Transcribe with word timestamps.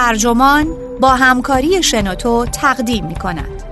ترجمان 0.00 0.66
با 1.00 1.08
همکاری 1.08 1.82
شنوتو 1.82 2.46
تقدیم 2.46 3.06
می 3.06 3.14
کند. 3.14 3.62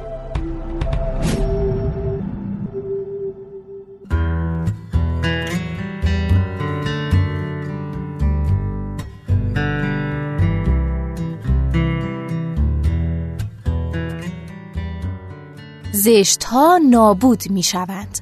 زشت 15.92 16.44
ها 16.44 16.78
نابود 16.90 17.42
می 17.50 17.62
شوند 17.62 18.18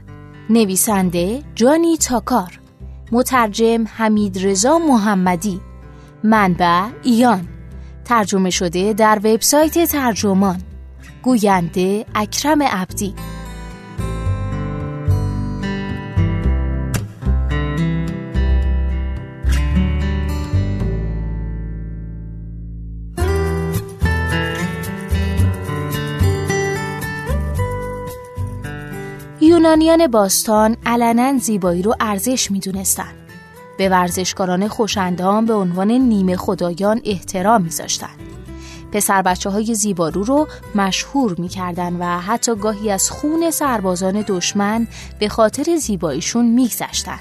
نویسنده 0.51 1.43
جانی 1.55 1.97
تاکار. 1.97 2.61
مترجم 3.13 3.85
حمید 3.97 4.47
رضا 4.47 4.79
محمدی. 4.79 5.61
منبع 6.25 6.85
ایان. 7.03 7.56
ترجمه 8.07 8.51
شده 8.51 8.93
در 8.93 9.21
وبسایت 9.25 9.85
ترجمان 9.85 10.63
گوینده 11.23 12.07
اکرم 12.15 12.63
عبدی 12.63 13.15
یونانیان 29.41 30.07
باستان 30.07 30.77
علنا 30.87 31.39
زیبایی 31.39 31.83
رو 31.83 31.95
ارزش 32.01 32.51
می 32.51 32.61
دونستن. 32.61 33.26
به 33.79 33.89
ورزشکاران 33.89 34.69
خوشندام 34.69 35.47
به 35.47 35.55
عنوان 35.55 35.91
نیمه 35.91 36.37
خدایان 36.37 37.01
احترام 37.05 37.63
میذاشتن. 37.63 38.11
پسر 38.93 39.23
بچه 39.23 39.51
های 39.51 39.75
زیبارو 39.75 40.23
رو 40.23 40.49
مشهور 40.75 41.35
می‌کردن 41.39 41.97
و 41.97 42.21
حتی 42.21 42.55
گاهی 42.55 42.91
از 42.91 43.11
خون 43.11 43.51
سربازان 43.51 44.25
دشمن 44.29 44.87
به 45.19 45.29
خاطر 45.29 45.77
زیباییشون 45.77 46.47
میگذشتن. 46.47 47.19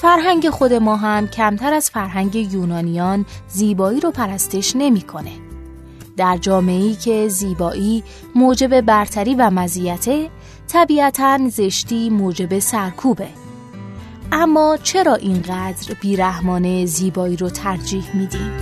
فرهنگ 0.00 0.50
خود 0.50 0.72
ما 0.72 0.96
هم 0.96 1.28
کمتر 1.28 1.72
از 1.72 1.90
فرهنگ 1.90 2.34
یونانیان 2.34 3.26
زیبایی 3.48 4.00
رو 4.00 4.10
پرستش 4.10 4.76
نمی‌کنه. 4.76 5.32
در 6.16 6.36
جامعه‌ای 6.36 6.94
که 6.94 7.28
زیبایی 7.28 8.02
موجب 8.34 8.80
برتری 8.80 9.34
و 9.34 9.50
مزیته 9.50 10.30
طبیعتا 10.68 11.38
زشتی 11.48 12.10
موجب 12.10 12.58
سرکوبه 12.58 13.28
اما 14.34 14.78
چرا 14.82 15.14
اینقدر 15.14 15.94
بیرحمانه 16.00 16.86
زیبایی 16.86 17.36
رو 17.36 17.50
ترجیح 17.50 18.16
میدیم؟ 18.16 18.52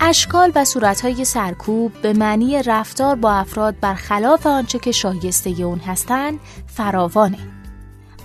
اشکال 0.00 0.52
و 0.54 0.64
صورتهای 0.64 1.24
سرکوب 1.24 1.92
به 2.02 2.12
معنی 2.12 2.62
رفتار 2.62 3.16
با 3.16 3.32
افراد 3.32 3.80
برخلاف 3.80 4.46
آنچه 4.46 4.78
که 4.78 4.92
شایسته 4.92 5.50
اون 5.50 5.78
هستند 5.78 6.40
فراوانه 6.66 7.57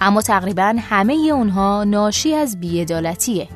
اما 0.05 0.21
تقریبا 0.21 0.75
همه 0.79 1.13
اونها 1.13 1.83
ناشی 1.83 2.35
از 2.35 2.59
بیعدالتیه. 2.59 3.47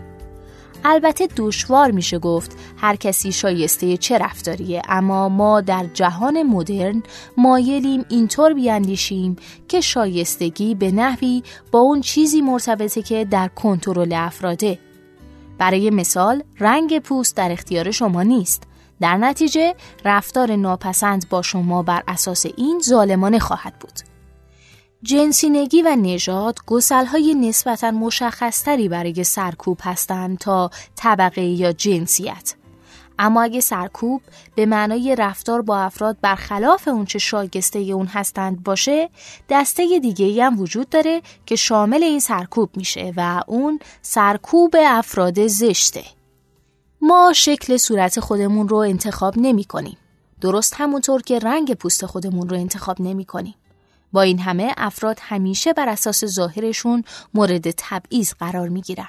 البته 0.86 1.28
دشوار 1.36 1.92
میشه 1.92 2.20
گفت 2.20 2.58
هر 2.78 2.96
کسی 2.96 3.32
شایسته 3.32 3.98
چه 3.98 4.18
رفتاریه 4.18 4.82
اما 4.90 5.30
ما 5.30 5.62
در 5.62 5.86
جهان 5.94 6.44
مدرن 6.44 7.04
مایلیم 7.38 8.06
اینطور 8.10 8.54
بیاندیشیم 8.54 9.36
که 9.68 9.82
شایستگی 9.82 10.76
به 10.76 10.92
نحوی 10.92 11.44
با 11.72 11.80
اون 11.80 12.02
چیزی 12.02 12.42
مرتبطه 12.42 13.02
که 13.02 13.26
در 13.26 13.48
کنترل 13.48 14.14
افراده. 14.14 14.80
برای 15.58 15.90
مثال 15.90 16.44
رنگ 16.60 17.00
پوست 17.00 17.38
در 17.38 17.52
اختیار 17.52 17.92
شما 17.92 18.24
نیست. 18.24 18.64
در 19.02 19.18
نتیجه 19.18 19.76
رفتار 20.06 20.56
ناپسند 20.56 21.30
با 21.30 21.42
شما 21.42 21.84
بر 21.84 22.04
اساس 22.08 22.46
این 22.58 22.80
ظالمانه 22.84 23.40
خواهد 23.40 23.80
بود. 23.80 24.17
جنسینگی 25.04 25.82
و 25.82 25.96
نژاد 25.96 26.60
گسلهای 26.68 27.36
نسبتا 27.36 27.92
مشخصتری 27.92 28.90
برای 28.90 29.24
سرکوب 29.24 29.80
هستند 29.82 30.38
تا 30.38 30.72
طبقه 30.96 31.42
یا 31.42 31.72
جنسیت 31.72 32.56
اما 33.20 33.42
اگه 33.42 33.60
سرکوب 33.60 34.22
به 34.56 34.66
معنای 34.66 35.16
رفتار 35.16 35.62
با 35.62 35.78
افراد 35.80 36.18
برخلاف 36.22 36.88
اونچه 36.88 37.20
شایسته 37.20 37.80
اون 37.80 38.06
هستند 38.06 38.64
باشه 38.64 39.10
دسته 39.50 40.00
دیگه 40.00 40.44
هم 40.44 40.60
وجود 40.60 40.90
داره 40.90 41.22
که 41.46 41.56
شامل 41.56 42.04
این 42.04 42.20
سرکوب 42.20 42.70
میشه 42.78 43.14
و 43.18 43.44
اون 43.48 43.80
سرکوب 44.02 44.76
افراد 44.80 45.48
زشته 45.48 46.04
ما 47.02 47.34
شکل 47.36 47.78
صورت 47.78 48.20
خودمون 48.20 48.70
رو 48.70 48.78
انتخاب 48.78 49.34
نمی 49.38 49.64
کنیم. 49.64 49.98
درست 50.42 50.74
همونطور 50.78 51.22
که 51.22 51.40
رنگ 51.40 51.74
پوست 51.74 52.06
خودمون 52.06 52.50
رو 52.50 52.58
انتخاب 52.58 53.02
نمی 53.02 53.26
کنیم. 53.26 53.56
با 54.12 54.22
این 54.22 54.40
همه 54.40 54.74
افراد 54.78 55.20
همیشه 55.22 55.74
بر 55.74 55.90
اساس 55.90 56.26
ظاهرشون 56.26 57.04
مورد 57.34 57.72
تبعیض 57.72 58.34
قرار 58.34 58.70
می 58.70 58.82
گیرن. 58.82 59.08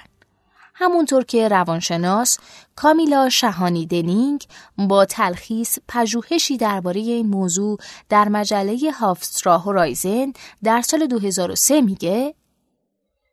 همونطور 0.81 1.25
که 1.25 1.49
روانشناس 1.49 2.39
کامیلا 2.77 3.29
شهانی 3.29 3.87
دنینگ 3.87 4.47
با 4.79 5.05
تلخیص 5.05 5.79
پژوهشی 5.89 6.57
درباره 6.57 7.01
این 7.01 7.27
موضوع 7.27 7.79
در 8.09 8.29
مجله 8.29 8.91
هافسترا 8.91 9.59
هورایزن 9.59 10.33
در 10.65 10.83
سال 10.83 11.07
2003 11.07 11.81
میگه 11.81 12.35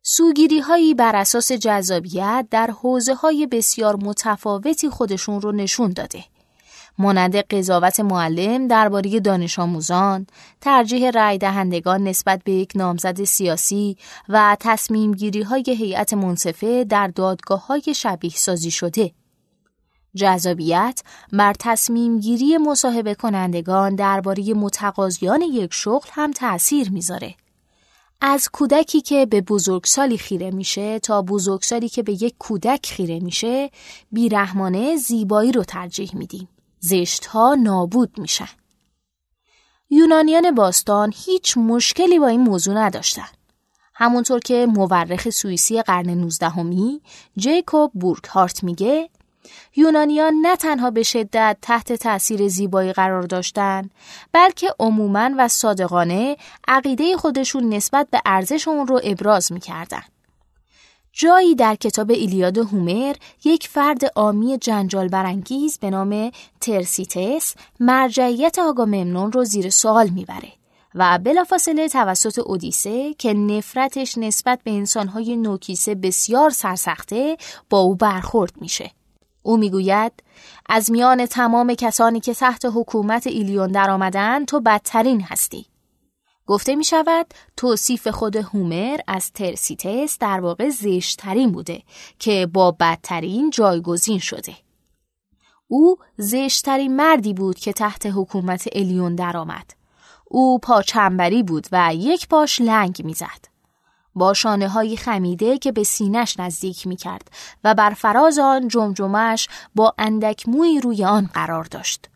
سوگیری 0.02 0.60
هایی 0.60 0.94
بر 0.94 1.16
اساس 1.16 1.52
جذابیت 1.52 2.48
در 2.52 2.72
حوزه 2.72 3.14
های 3.16 3.48
بسیار 3.48 3.96
متفاوتی 3.96 4.90
خودشون 4.90 5.42
رو 5.42 5.52
نشون 5.52 5.94
داده. 5.94 6.24
مانند 6.98 7.36
قضاوت 7.36 8.00
معلم 8.00 8.68
درباره 8.68 9.20
دانش 9.20 9.60
آموزان، 9.60 10.28
ترجیح 10.62 11.10
رای 11.10 11.38
دهندگان 11.38 12.04
نسبت 12.04 12.42
به 12.44 12.52
یک 12.52 12.72
نامزد 12.76 13.24
سیاسی 13.24 13.98
و 14.30 14.58
تصمیم 14.60 15.12
گیری 15.12 15.42
های 15.42 15.64
هیئت 15.68 16.14
منصفه 16.14 16.84
در 16.84 17.08
دادگاه 17.08 17.68
های 17.68 17.94
شبیه 17.96 18.32
سازی 18.32 18.72
شده. 18.72 19.12
جذابیت 20.16 21.02
بر 21.34 21.54
تصمیم 21.60 22.20
گیری 22.20 22.58
مصاحبه 22.58 23.16
کنندگان 23.16 23.96
درباره 23.96 24.54
متقاضیان 24.54 25.42
یک 25.42 25.74
شغل 25.74 26.10
هم 26.12 26.32
تأثیر 26.32 26.92
می‌ذاره. 26.92 27.36
از 28.22 28.50
کودکی 28.54 29.02
که 29.02 29.26
به 29.26 29.42
بزرگسالی 29.42 30.18
خیره 30.18 30.52
میشه 30.52 31.00
تا 31.00 31.22
بزرگسالی 31.22 31.90
که 31.90 32.04
به 32.04 32.24
یک 32.24 32.36
کودک 32.40 32.86
خیره 32.86 33.20
میشه 33.20 33.70
بیرحمانه 34.12 34.96
زیبایی 34.96 35.52
رو 35.52 35.64
ترجیح 35.64 36.12
میدیم. 36.14 36.48
زشت 36.90 37.26
ها 37.26 37.56
نابود 37.56 38.20
میشن. 38.20 38.50
یونانیان 39.90 40.52
باستان 40.56 41.14
هیچ 41.16 41.58
مشکلی 41.58 42.20
با 42.20 42.28
این 42.28 42.42
موضوع 42.42 42.76
نداشتن. 42.76 43.28
همونطور 43.94 44.40
که 44.40 44.66
مورخ 44.66 45.30
سوئیسی 45.30 45.82
قرن 45.82 46.10
نوزدهمی 46.10 47.02
جیکوب 47.38 47.92
بورکهارت 47.94 48.64
میگه 48.64 49.10
یونانیان 49.76 50.34
نه 50.42 50.56
تنها 50.56 50.92
به 50.92 51.04
شدت 51.04 51.58
تحت 51.62 51.94
تأثیر 51.94 52.48
زیبایی 52.48 52.94
قرار 52.94 53.22
داشتند 53.22 53.92
بلکه 54.32 54.76
عموما 54.80 55.30
و 55.38 55.48
صادقانه 55.48 56.38
عقیده 56.68 57.18
خودشون 57.18 57.70
نسبت 57.70 58.08
به 58.10 58.22
ارزش 58.26 58.68
اون 58.68 58.88
رو 58.88 59.02
ابراز 59.04 59.52
می‌کردن. 59.52 60.04
جایی 61.18 61.56
در 61.56 61.76
کتاب 61.76 62.12
ایلیاد 62.12 62.58
هومر 62.58 63.16
یک 63.44 63.68
فرد 63.68 64.02
آمی 64.16 64.58
جنجال 64.58 65.08
برانگیز 65.08 65.78
به 65.78 65.90
نام 65.90 66.32
ترسیتس 66.62 67.56
مرجعیت 67.80 68.60
آگاممنون 68.60 69.32
رو 69.32 69.44
زیر 69.44 69.70
سوال 69.70 70.10
می‌بره 70.10 70.52
و 70.96 71.20
بلافاصله 71.24 71.88
توسط 71.88 72.40
اودیسه 72.40 73.14
که 73.14 73.34
نفرتش 73.34 74.18
نسبت 74.18 74.60
به 74.64 74.72
انسانهای 74.72 75.36
نوکیسه 75.36 75.96
بسیار 75.96 76.50
سرسخته 76.50 77.38
با 77.70 77.80
او 77.80 77.96
برخورد 77.96 78.54
میشه. 78.62 78.92
او 79.44 79.58
می‌گوید 79.58 80.12
از 80.70 80.92
میان 80.92 81.26
تمام 81.26 81.74
کسانی 81.74 82.20
که 82.20 82.34
تحت 82.34 82.66
حکومت 82.76 83.28
ایلیون 83.28 83.72
در 83.72 83.90
آمدن 83.90 84.46
تو 84.46 84.62
بدترین 84.62 85.22
هستی. 85.22 85.66
گفته 86.48 86.76
می 86.76 86.84
شود 86.84 87.26
توصیف 87.58 88.08
خود 88.08 88.36
هومر 88.36 89.00
از 89.08 89.32
ترسیتس 89.32 90.18
در 90.20 90.40
واقع 90.40 90.70
زشتترین 90.70 91.52
بوده 91.52 91.84
که 92.20 92.48
با 92.54 92.72
بدترین 92.72 93.50
جایگزین 93.50 94.20
شده. 94.20 94.54
او 95.68 95.98
زشتترین 96.18 96.96
مردی 96.96 97.34
بود 97.34 97.60
که 97.60 97.74
تحت 97.74 98.06
حکومت 98.06 98.68
الیون 98.72 99.16
درآمد. 99.16 99.72
او 100.26 100.60
پاچنبری 100.60 101.44
بود 101.44 101.68
و 101.72 101.96
یک 101.96 102.28
پاش 102.28 102.62
لنگ 102.62 103.02
می‌زد. 103.04 103.56
با 104.16 104.34
شانه 104.34 104.68
های 104.68 104.98
خمیده 104.98 105.58
که 105.58 105.72
به 105.72 105.84
سینش 105.84 106.40
نزدیک 106.40 106.88
می 106.88 106.96
کرد 106.96 107.32
و 107.64 107.74
بر 107.74 107.90
فراز 107.90 108.40
آن 108.40 108.68
جمجمش 108.68 109.50
با 109.76 109.94
اندک 109.98 110.50
موی 110.50 110.80
روی 110.80 111.06
آن 111.06 111.30
قرار 111.34 111.64
داشت. 111.64 112.10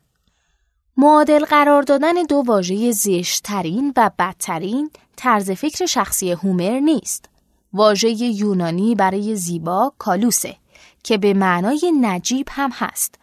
معادل 1.01 1.45
قرار 1.45 1.81
دادن 1.83 2.13
دو 2.13 2.43
واژه 2.47 2.91
زشتترین 2.91 3.93
و 3.97 4.11
بدترین 4.19 4.91
طرز 5.15 5.51
فکر 5.51 5.85
شخصی 5.85 6.31
هومر 6.31 6.79
نیست. 6.79 7.29
واژه 7.73 8.09
یونانی 8.09 8.95
برای 8.95 9.35
زیبا 9.35 9.93
کالوسه 9.97 10.55
که 11.03 11.17
به 11.17 11.33
معنای 11.33 11.93
نجیب 12.01 12.47
هم 12.51 12.71
هست 12.73 13.15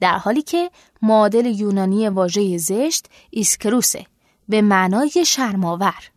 در 0.00 0.18
حالی 0.18 0.42
که 0.42 0.70
معادل 1.02 1.46
یونانی 1.46 2.08
واژه 2.08 2.58
زشت 2.58 3.06
ایسکروسه 3.30 4.06
به 4.48 4.62
معنای 4.62 5.24
شرماور 5.26 6.10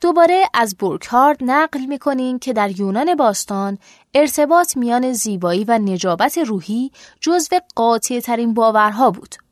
دوباره 0.00 0.44
از 0.54 0.76
بورکهارد 0.78 1.38
نقل 1.40 1.80
می‌کنیم 1.80 2.38
که 2.38 2.52
در 2.52 2.80
یونان 2.80 3.14
باستان 3.14 3.78
ارتباط 4.14 4.76
میان 4.76 5.12
زیبایی 5.12 5.64
و 5.64 5.78
نجابت 5.78 6.38
روحی 6.38 6.90
جزو 7.20 7.56
قاطع 7.74 8.20
ترین 8.20 8.54
باورها 8.54 9.10
بود. 9.10 9.43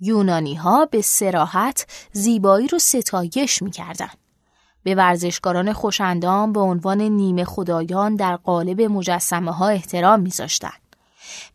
یونانی 0.00 0.54
ها 0.54 0.86
به 0.86 1.02
سراحت 1.02 1.86
زیبایی 2.12 2.68
رو 2.68 2.78
ستایش 2.78 3.62
می‌کردن. 3.62 4.10
به 4.82 4.94
ورزشکاران 4.94 5.72
خوشندام 5.72 6.52
به 6.52 6.60
عنوان 6.60 7.00
نیمه 7.00 7.44
خدایان 7.44 8.16
در 8.16 8.36
قالب 8.36 8.80
مجسمه 8.80 9.52
ها 9.52 9.68
احترام 9.68 10.20
میذاشتن. 10.20 10.72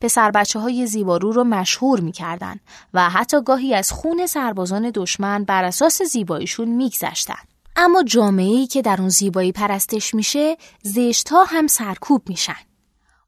پسر 0.01 0.31
بچه 0.31 0.59
های 0.59 0.87
زیبارو 0.87 1.31
رو 1.31 1.43
مشهور 1.43 1.99
می‌کردن 1.99 2.59
و 2.93 3.09
حتی 3.09 3.41
گاهی 3.41 3.73
از 3.73 3.91
خون 3.91 4.27
سربازان 4.27 4.91
دشمن 4.93 5.43
بر 5.43 5.63
اساس 5.63 6.01
زیباییشون 6.01 6.67
میگذشتن. 6.67 7.43
اما 7.75 8.03
جامعه‌ای 8.03 8.67
که 8.67 8.81
در 8.81 8.97
اون 8.99 9.09
زیبایی 9.09 9.51
پرستش 9.51 10.15
میشه 10.15 10.57
زشت 10.81 11.29
ها 11.29 11.43
هم 11.43 11.67
سرکوب 11.67 12.29
میشن. 12.29 12.55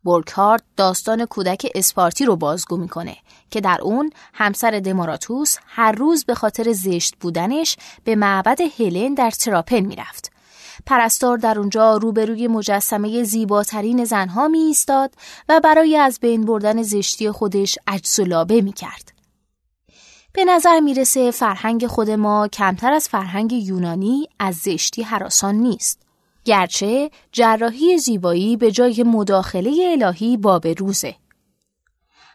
بورکهارد 0.04 0.64
داستان 0.78 1.26
کودک 1.26 1.68
اسپارتی 1.76 2.26
رو 2.26 2.36
بازگو 2.36 2.78
می‌کنه 2.78 3.18
که 3.52 3.62
در 3.62 3.82
اون 3.82 4.12
همسر 4.34 4.72
دماراتوس 4.72 5.58
هر 5.68 5.92
روز 5.92 6.26
به 6.26 6.36
خاطر 6.36 6.74
زشت 6.74 7.16
بودنش 7.20 7.78
به 8.04 8.16
معبد 8.16 8.62
هلن 8.80 9.14
در 9.14 9.32
تراپن 9.32 9.80
می‌رفت. 9.80 10.32
پرستار 10.86 11.38
در 11.38 11.60
اونجا 11.60 11.98
روبروی 11.98 12.48
مجسمه 12.48 13.24
زیباترین 13.24 14.06
زنها 14.06 14.48
می 14.48 14.60
ایستاد 14.60 15.14
و 15.50 15.60
برای 15.60 15.98
از 15.98 16.20
بین 16.20 16.46
بردن 16.46 16.84
زشتی 16.84 17.32
خودش 17.32 17.78
عجز 17.88 18.20
و 18.20 18.46
می 18.50 18.74
کرد. 18.74 19.14
به 20.34 20.46
نظر 20.46 20.80
می‌رسه 20.80 21.32
فرهنگ 21.32 21.88
خود 21.88 22.10
ما 22.10 22.48
کمتر 22.48 22.94
از 22.94 23.10
فرهنگ 23.10 23.54
یونانی 23.54 24.30
از 24.40 24.56
زشتی 24.56 25.04
هراسان 25.04 25.56
نیست. 25.56 26.06
گرچه 26.48 27.12
جراحی 27.32 27.98
زیبایی 27.98 28.58
به 28.58 28.72
جای 28.72 29.04
مداخله 29.04 29.72
الهی 29.92 30.38
باب 30.38 30.68
روزه. 30.68 31.16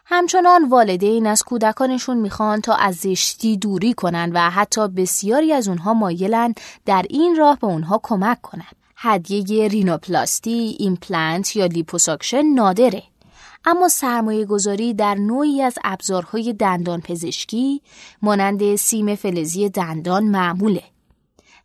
همچنان 0.05 0.69
والدین 0.69 1.27
از 1.27 1.43
کودکانشون 1.43 2.17
می‌خوان 2.17 2.61
تا 2.61 2.73
از 2.73 2.95
زشتی 2.95 3.57
دوری 3.57 3.93
کنن 3.93 4.31
و 4.33 4.49
حتی 4.49 4.87
بسیاری 4.87 5.53
از 5.53 5.67
اونها 5.67 5.93
مایلن 5.93 6.53
در 6.85 7.05
این 7.09 7.35
راه 7.35 7.59
به 7.59 7.67
اونها 7.67 7.99
کمک 8.03 8.41
کنن. 8.41 8.71
هدیه 8.97 9.67
رینوپلاستی، 9.67 10.75
ایمپلنت 10.79 11.55
یا 11.55 11.65
لیپوساکشن 11.65 12.43
نادره. 12.45 13.03
اما 13.65 13.87
سرمایه 13.87 14.45
گذاری 14.45 14.93
در 14.93 15.15
نوعی 15.15 15.61
از 15.61 15.75
ابزارهای 15.83 16.53
دندان 16.53 17.01
پزشکی 17.01 17.81
مانند 18.21 18.75
سیم 18.75 19.15
فلزی 19.15 19.69
دندان 19.69 20.23
معموله. 20.23 20.92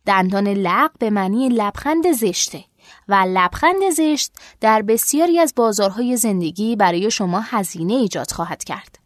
دندان 0.09 0.47
لق 0.47 0.91
به 0.99 1.09
معنی 1.09 1.49
لبخند 1.49 2.11
زشته 2.11 2.63
و 3.07 3.25
لبخند 3.27 3.89
زشت 3.95 4.31
در 4.61 4.81
بسیاری 4.81 5.39
از 5.39 5.53
بازارهای 5.55 6.17
زندگی 6.17 6.75
برای 6.75 7.11
شما 7.11 7.39
هزینه 7.39 7.93
ایجاد 7.93 8.31
خواهد 8.31 8.63
کرد. 8.63 8.99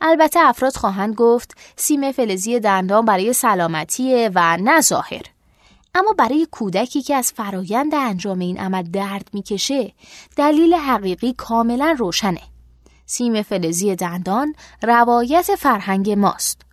البته 0.00 0.40
افراد 0.40 0.76
خواهند 0.76 1.14
گفت 1.14 1.56
سیم 1.76 2.12
فلزی 2.12 2.60
دندان 2.60 3.04
برای 3.04 3.32
سلامتیه 3.32 4.30
و 4.34 4.56
نه 4.56 4.80
ظاهر. 4.80 5.22
اما 5.94 6.12
برای 6.18 6.46
کودکی 6.50 7.02
که 7.02 7.14
از 7.14 7.32
فرایند 7.32 7.94
انجام 7.94 8.38
این 8.38 8.58
عمل 8.58 8.82
درد 8.82 9.28
می‌کشه 9.32 9.92
دلیل 10.36 10.74
حقیقی 10.74 11.32
کاملا 11.32 11.96
روشنه. 11.98 12.42
سیم 13.06 13.42
فلزی 13.42 13.96
دندان 13.96 14.54
روایت 14.82 15.54
فرهنگ 15.58 16.10
ماست. 16.10 16.63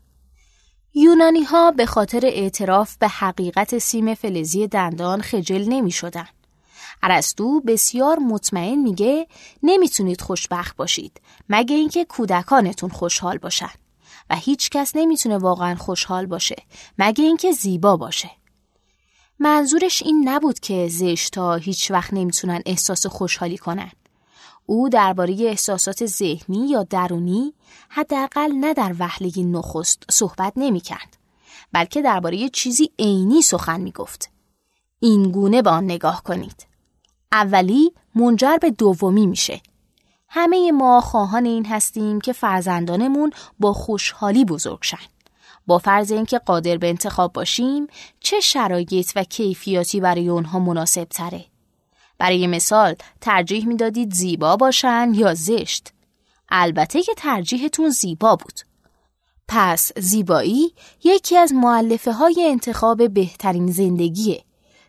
یونانی 0.93 1.43
ها 1.43 1.71
به 1.71 1.85
خاطر 1.85 2.25
اعتراف 2.25 2.97
به 2.97 3.07
حقیقت 3.07 3.77
سیم 3.77 4.13
فلزی 4.13 4.67
دندان 4.67 5.21
خجل 5.21 5.65
نمی 5.69 5.91
شدن. 5.91 6.27
عرستو 7.03 7.61
بسیار 7.61 8.19
مطمئن 8.19 8.75
میگه 8.75 9.27
نمی‌تونید 9.63 10.21
خوشبخت 10.21 10.75
باشید 10.75 11.21
مگه 11.49 11.75
اینکه 11.75 12.05
کودکانتون 12.05 12.89
خوشحال 12.89 13.37
باشن 13.37 13.71
و 14.29 14.35
هیچ 14.35 14.69
کس 14.69 14.95
نمی‌تونه 14.95 15.37
واقعا 15.37 15.75
خوشحال 15.75 16.25
باشه 16.25 16.55
مگه 16.97 17.23
اینکه 17.23 17.51
زیبا 17.51 17.97
باشه. 17.97 18.31
منظورش 19.39 20.03
این 20.03 20.29
نبود 20.29 20.59
که 20.59 20.87
زشتا 20.91 21.55
هیچ 21.55 21.91
وقت 21.91 22.13
نمی‌تونن 22.13 22.61
احساس 22.65 23.05
خوشحالی 23.05 23.57
کنن. 23.57 23.91
او 24.71 24.89
درباره 24.89 25.33
احساسات 25.33 26.05
ذهنی 26.05 26.69
یا 26.69 26.83
درونی 26.83 27.53
حداقل 27.89 28.51
نه 28.51 28.73
در 28.73 28.95
وهله 28.99 29.31
نخست 29.37 30.03
صحبت 30.11 30.53
نمی‌کرد 30.55 31.17
بلکه 31.71 32.01
درباره 32.01 32.49
چیزی 32.49 32.91
عینی 32.99 33.41
سخن 33.41 33.81
می‌گفت. 33.81 34.29
این 34.99 35.31
گونه 35.31 35.61
به 35.61 35.69
آن 35.69 35.83
نگاه 35.83 36.23
کنید. 36.23 36.67
اولی 37.31 37.93
منجر 38.15 38.57
به 38.57 38.71
دومی 38.71 39.27
میشه. 39.27 39.61
همه 40.27 40.71
ما 40.71 41.01
خواهان 41.01 41.45
این 41.45 41.65
هستیم 41.65 42.21
که 42.21 42.33
فرزندانمون 42.33 43.31
با 43.59 43.73
خوشحالی 43.73 44.45
بزرگ 44.45 44.79
شن. 44.81 44.97
با 45.67 45.77
فرض 45.77 46.11
اینکه 46.11 46.39
قادر 46.39 46.77
به 46.77 46.89
انتخاب 46.89 47.33
باشیم 47.33 47.87
چه 48.19 48.39
شرایط 48.39 49.11
و 49.15 49.23
کیفیاتی 49.23 49.99
برای 49.99 50.29
اونها 50.29 50.59
مناسب 50.59 51.03
تره 51.03 51.50
برای 52.21 52.47
مثال 52.47 52.95
ترجیح 53.21 53.67
می‌دادید 53.67 54.13
زیبا 54.13 54.55
باشن 54.55 55.11
یا 55.15 55.33
زشت. 55.33 55.93
البته 56.49 57.01
که 57.01 57.13
ترجیحتون 57.17 57.89
زیبا 57.89 58.35
بود. 58.35 58.59
پس 59.47 59.91
زیبایی 59.97 60.73
یکی 61.03 61.37
از 61.37 61.53
معلفه 61.53 62.11
های 62.11 62.47
انتخاب 62.49 63.13
بهترین 63.13 63.71
زندگیه. 63.71 64.43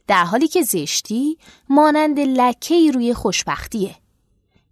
در 0.06 0.24
حالی 0.24 0.48
که 0.48 0.62
زشتی 0.62 1.38
مانند 1.68 2.20
لکه 2.20 2.90
روی 2.94 3.14
خوشبختیه. 3.14 3.94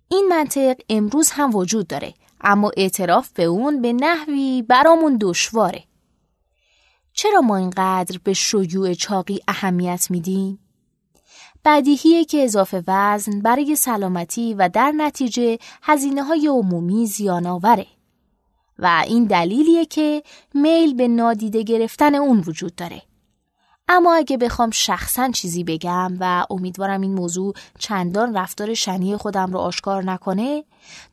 این 0.08 0.28
منطق 0.30 0.76
امروز 0.88 1.30
هم 1.30 1.54
وجود 1.54 1.86
داره 1.86 2.14
اما 2.40 2.70
اعتراف 2.76 3.30
به 3.32 3.44
اون 3.44 3.82
به 3.82 3.92
نحوی 3.92 4.62
برامون 4.68 5.18
دشواره. 5.20 5.84
چرا 7.12 7.40
ما 7.40 7.56
اینقدر 7.56 8.18
به 8.24 8.32
شیوع 8.32 8.94
چاقی 8.94 9.40
اهمیت 9.48 10.06
میدیم؟ 10.10 10.58
بدیهیه 11.64 12.24
که 12.24 12.44
اضافه 12.44 12.84
وزن 12.88 13.40
برای 13.40 13.76
سلامتی 13.76 14.54
و 14.54 14.68
در 14.68 14.92
نتیجه 14.96 15.58
هزینه 15.82 16.22
های 16.22 16.46
عمومی 16.46 17.06
زیان 17.06 17.46
آوره 17.46 17.86
و 18.78 19.04
این 19.06 19.24
دلیلیه 19.24 19.84
که 19.84 20.22
میل 20.54 20.94
به 20.94 21.08
نادیده 21.08 21.62
گرفتن 21.62 22.14
اون 22.14 22.44
وجود 22.46 22.74
داره. 22.74 23.02
اما 23.92 24.14
اگه 24.14 24.36
بخوام 24.36 24.70
شخصا 24.70 25.30
چیزی 25.30 25.64
بگم 25.64 26.16
و 26.20 26.46
امیدوارم 26.50 27.00
این 27.00 27.14
موضوع 27.14 27.54
چندان 27.78 28.36
رفتار 28.36 28.74
شنی 28.74 29.16
خودم 29.16 29.52
رو 29.52 29.58
آشکار 29.58 30.04
نکنه 30.04 30.64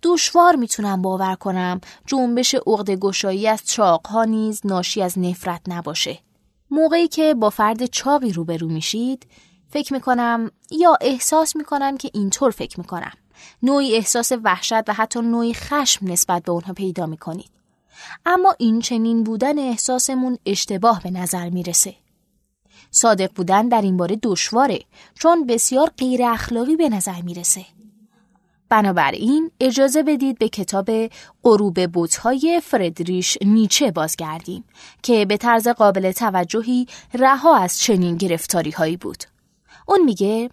دشوار 0.03 0.55
می‌تونم 0.55 1.01
باور 1.01 1.35
کنم 1.35 1.81
جنبش 2.05 2.55
عقد 2.55 2.91
گشایی 2.91 3.47
از 3.47 3.65
چاقها 3.65 4.23
نیز 4.23 4.61
ناشی 4.65 5.01
از 5.01 5.19
نفرت 5.19 5.61
نباشه 5.67 6.19
موقعی 6.71 7.07
که 7.07 7.33
با 7.33 7.49
فرد 7.49 7.85
چاقی 7.85 8.31
روبرو 8.31 8.67
میشید 8.67 9.27
فکر 9.69 9.93
می‌کنم 9.93 10.51
یا 10.71 10.97
احساس 11.01 11.55
می‌کنم 11.55 11.97
که 11.97 12.09
اینطور 12.13 12.51
فکر 12.51 12.79
می‌کنم. 12.79 13.13
نوعی 13.63 13.95
احساس 13.95 14.31
وحشت 14.43 14.89
و 14.89 14.93
حتی 14.93 15.21
نوعی 15.21 15.53
خشم 15.53 16.11
نسبت 16.11 16.43
به 16.43 16.51
اونها 16.51 16.73
پیدا 16.73 17.05
می‌کنید. 17.05 17.51
اما 18.25 18.55
این 18.59 18.79
چنین 18.79 19.23
بودن 19.23 19.59
احساسمون 19.59 20.37
اشتباه 20.45 21.01
به 21.03 21.11
نظر 21.11 21.49
می‌رسه. 21.49 21.95
صادق 22.91 23.33
بودن 23.33 23.67
در 23.67 23.81
این 23.81 23.97
باره 23.97 24.19
دشواره 24.23 24.79
چون 25.19 25.45
بسیار 25.45 25.91
غیر 25.97 26.23
اخلاقی 26.23 26.75
به 26.75 26.89
نظر 26.89 27.21
می‌رسه. 27.21 27.65
بنابراین 28.69 29.51
اجازه 29.59 30.03
بدید 30.03 30.37
به 30.37 30.49
کتاب 30.49 30.89
غروب 31.43 31.87
بوتهای 31.87 32.61
فردریش 32.63 33.37
نیچه 33.41 33.91
بازگردیم 33.91 34.63
که 35.03 35.25
به 35.25 35.37
طرز 35.37 35.67
قابل 35.67 36.11
توجهی 36.11 36.87
رها 37.13 37.57
از 37.57 37.79
چنین 37.79 38.17
گرفتاری 38.17 38.71
هایی 38.71 38.97
بود. 38.97 39.23
اون 39.89 40.03
میگه 40.03 40.49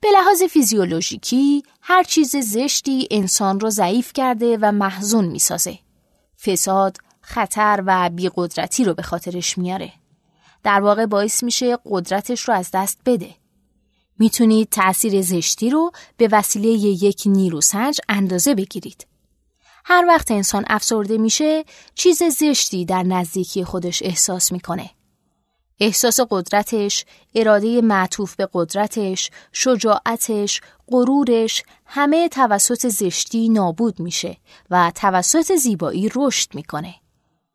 به 0.00 0.08
لحاظ 0.14 0.42
فیزیولوژیکی 0.42 1.62
هر 1.80 2.02
چیز 2.02 2.36
زشتی 2.36 3.08
انسان 3.10 3.60
رو 3.60 3.70
ضعیف 3.70 4.12
کرده 4.12 4.58
و 4.60 4.72
محزون 4.72 5.24
می‌سازه. 5.24 5.78
فساد، 6.44 6.96
خطر 7.20 7.82
و 7.86 8.10
بیقدرتی 8.10 8.84
رو 8.84 8.94
به 8.94 9.02
خاطرش 9.02 9.58
میاره. 9.58 9.92
در 10.62 10.80
واقع 10.80 11.06
باعث 11.06 11.42
میشه 11.42 11.78
قدرتش 11.90 12.48
رو 12.48 12.54
از 12.54 12.70
دست 12.72 12.98
بده. 13.06 13.34
می‌تونید 14.18 14.68
تأثیر 14.68 15.22
زشتی 15.22 15.70
رو 15.70 15.92
به 16.16 16.28
وسیله 16.32 16.68
یک 16.68 17.22
نیروسنج 17.26 18.00
اندازه 18.08 18.54
بگیرید. 18.54 19.06
هر 19.84 20.04
وقت 20.08 20.30
انسان 20.30 20.64
افسرده 20.66 21.18
میشه 21.18 21.64
چیز 21.94 22.22
زشتی 22.22 22.84
در 22.84 23.02
نزدیکی 23.02 23.64
خودش 23.64 24.02
احساس 24.02 24.52
می‌کنه. 24.52 24.90
احساس 25.82 26.20
قدرتش، 26.30 27.04
اراده 27.34 27.80
معطوف 27.80 28.36
به 28.36 28.48
قدرتش، 28.52 29.30
شجاعتش، 29.52 30.60
غرورش 30.88 31.62
همه 31.86 32.28
توسط 32.28 32.88
زشتی 32.88 33.48
نابود 33.48 34.00
میشه 34.00 34.36
و 34.70 34.92
توسط 34.94 35.54
زیبایی 35.56 36.10
رشد 36.14 36.54
می‌کنه. 36.54 36.94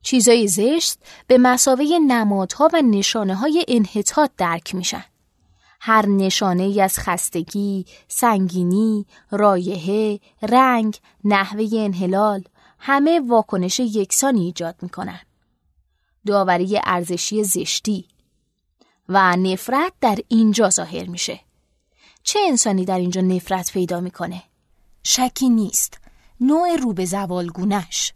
چیزای 0.02 0.48
زشت 0.48 1.00
به 1.28 1.38
مسابه 1.38 2.00
نمادها 2.08 2.70
و 2.74 2.82
نشانه 2.82 3.36
های 3.36 3.66
انحطاط 3.68 4.32
درک 4.38 4.76
میشن. 4.76 5.06
هر 5.82 6.06
نشانه 6.06 6.64
ای 6.64 6.82
از 6.82 7.00
خستگی، 7.00 7.86
سنگینی، 8.08 9.06
رایحه، 9.32 10.20
رنگ، 10.42 10.98
نحوه 11.24 11.70
انحلال 11.74 12.44
همه 12.80 13.20
واکنش 13.20 13.80
یکسانی 13.80 14.46
ایجاد 14.46 14.76
می‌کنن. 14.82 15.20
داوری 16.26 16.80
ارزشی 16.84 17.44
زشتی 17.44 18.06
و 19.10 19.36
نفرت 19.36 19.94
در 20.02 20.18
اینجا 20.28 20.70
ظاهر 20.70 21.06
میشه. 21.06 21.40
چه 22.24 22.40
انسانی 22.48 22.86
در 22.86 22.98
اینجا 22.98 23.22
نفرت 23.22 23.72
پیدا 23.72 24.00
می‌کنه؟ 24.00 24.44
شکی 25.04 25.50
نیست. 25.50 25.98
نوع 26.42 26.76
رو 26.76 26.94
به 26.94 27.06
زوال 27.06 27.48
گونش. 27.48 28.14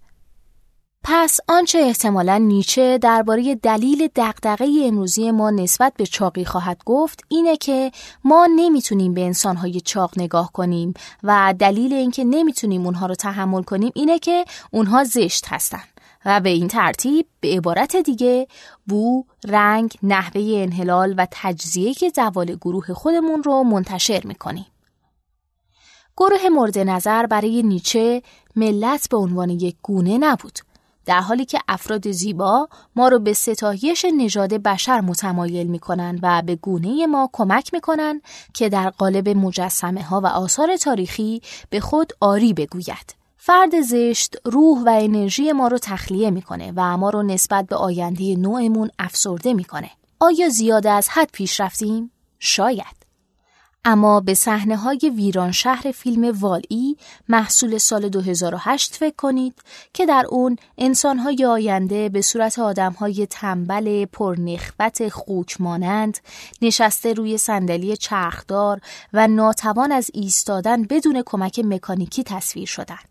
پس 1.03 1.39
آنچه 1.48 1.79
احتمالا 1.79 2.38
نیچه 2.38 2.98
درباره 2.98 3.55
دلیل 3.55 4.10
دقدقه 4.15 4.67
امروزی 4.86 5.31
ما 5.31 5.50
نسبت 5.50 5.93
به 5.98 6.05
چاقی 6.05 6.45
خواهد 6.45 6.81
گفت 6.86 7.24
اینه 7.27 7.57
که 7.57 7.91
ما 8.24 8.48
نمی‌تونیم 8.55 9.13
به 9.13 9.21
انسانهای 9.21 9.81
چاق 9.81 10.12
نگاه 10.17 10.51
کنیم 10.51 10.93
و 11.24 11.53
دلیل 11.60 11.93
اینکه 11.93 12.24
نمی‌تونیم 12.24 12.86
اونها 12.86 13.05
رو 13.05 13.15
تحمل 13.15 13.63
کنیم 13.63 13.91
اینه 13.95 14.19
که 14.19 14.45
اونها 14.71 15.03
زشت 15.03 15.45
هستن 15.48 15.83
و 16.25 16.40
به 16.40 16.50
این 16.50 16.68
ترتیب 16.68 17.28
به 17.40 17.48
عبارت 17.48 17.96
دیگه 17.96 18.48
بو، 18.88 19.25
رنگ، 19.48 19.94
نحوه 20.04 20.54
انحلال 20.56 21.16
و 21.18 21.28
تجزیه 21.32 21.94
که 21.94 22.10
زوال 22.16 22.56
گروه 22.56 22.94
خودمون 22.94 23.44
رو 23.44 23.63
منتشر 23.63 24.22
می‌کنیم. 24.25 24.66
گروه 26.18 26.50
مورد 26.50 26.80
نظر 26.80 27.25
برای 27.25 27.63
نیچه 27.63 28.22
ملت 28.56 29.10
به 29.10 29.18
عنوان 29.18 29.50
یک 29.50 29.75
گونه 29.82 30.18
نبود 30.18 30.60
در 31.06 31.20
حالی 31.20 31.46
که 31.46 31.60
افراد 31.68 32.12
زیبا 32.12 32.70
ما 32.96 33.08
رو 33.08 33.20
به 33.20 33.34
ستایش 33.34 34.06
نژاد 34.18 34.54
بشر 34.54 35.01
متمایل 35.01 35.68
می 35.68 35.80
کنند 35.80 36.20
و 36.24 36.42
به 36.46 36.56
گونه 36.56 37.08
ما 37.08 37.30
کمک 37.34 37.74
می 37.74 37.82
کنند 37.82 38.22
که 38.54 38.70
در 38.70 38.90
قالب 38.90 39.30
مجسمه 39.30 40.04
ها 40.04 40.22
و 40.22 40.28
آثار 40.28 40.78
تاریخی 40.78 41.42
به 41.70 41.80
خود 41.80 42.13
آری 42.20 42.54
بگوید. 42.54 43.21
فرد 43.51 43.81
زشت 43.81 44.36
روح 44.46 44.84
و 44.86 44.89
انرژی 45.01 45.51
ما 45.51 45.67
رو 45.67 45.77
تخلیه 45.77 46.29
می‌کنه 46.29 46.74
و 46.75 46.98
ما 46.98 47.10
رو 47.10 47.24
نسبت 47.24 47.67
به 47.67 47.75
آینده 47.75 48.36
نوعمون 48.36 48.89
افسرده 49.00 49.53
می‌کنه. 49.53 49.89
آیا 50.20 50.50
زیاد 50.50 50.88
از 50.88 51.10
حد 51.10 51.29
پیش 51.34 51.60
رفتیم؟ 51.60 52.12
شاید. 52.39 53.01
اما 53.86 54.20
به 54.20 54.34
صحنه 54.34 54.75
های 54.77 55.12
ویران 55.15 55.51
شهر 55.51 55.91
فیلم 55.91 56.38
والی 56.39 56.98
محصول 57.29 57.77
سال 57.77 58.10
2008 58.10 58.96
فکر 58.96 59.15
کنید 59.15 59.62
که 59.93 60.05
در 60.05 60.25
اون 60.29 60.55
انسانهای 60.77 61.46
آینده 61.46 62.10
به 62.10 62.22
صورت 62.22 62.60
آدمهای 62.60 63.27
تنبل 63.29 64.05
پرنخبت 64.05 65.10
خوک 65.10 65.62
مانند 65.62 66.17
نشسته 66.62 67.13
روی 67.13 67.38
صندلی 67.38 67.98
چرخدار 67.98 68.81
و 69.13 69.27
ناتوان 69.27 69.91
از 69.91 70.12
ایستادن 70.13 70.84
بدون 70.84 71.24
کمک 71.25 71.60
مکانیکی 71.60 72.24
تصویر 72.24 72.67
شدن 72.67 73.11